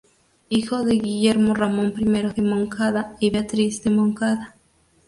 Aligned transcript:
Hijo 0.49 0.83
de 0.83 0.95
Guillermo 0.97 1.53
Ramón 1.53 1.93
I 1.95 2.05
de 2.05 2.41
Moncada 2.41 3.17
y 3.19 3.29
Beatriz 3.29 3.83
de 3.83 3.91
Moncada. 3.91 4.55